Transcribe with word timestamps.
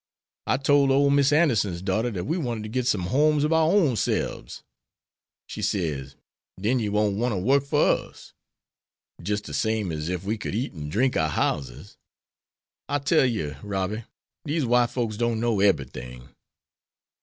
I 0.47 0.57
tole 0.57 0.91
ole 0.91 1.11
Miss 1.11 1.31
Anderson's 1.31 1.83
daughter 1.83 2.09
dat 2.09 2.25
we 2.25 2.35
wanted 2.35 2.63
ter 2.63 2.69
git 2.71 2.87
some 2.87 3.01
homes 3.03 3.45
ob 3.45 3.53
our 3.53 3.69
ownselbs. 3.69 4.63
She 5.45 5.61
sez, 5.61 6.15
'Den 6.59 6.79
you 6.79 6.91
won't 6.91 7.17
want 7.17 7.33
ter 7.33 7.37
work 7.39 7.63
for 7.63 7.87
us?' 8.09 8.33
Jis' 9.21 9.41
de 9.41 9.53
same 9.53 9.91
as 9.91 10.09
ef 10.09 10.23
we 10.23 10.39
could 10.39 10.55
eat 10.55 10.73
an' 10.73 10.89
drink 10.89 11.15
our 11.15 11.29
houses. 11.29 11.97
I 12.89 12.97
tell 12.97 13.25
yer, 13.27 13.59
Robby, 13.61 14.05
dese 14.43 14.63
white 14.65 14.89
folks 14.89 15.17
don't 15.17 15.39
know 15.39 15.57
eberything." 15.59 16.29